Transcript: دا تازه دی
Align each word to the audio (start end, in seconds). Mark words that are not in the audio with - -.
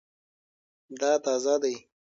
دا 0.99 1.11
تازه 1.23 1.55
دی 1.61 1.75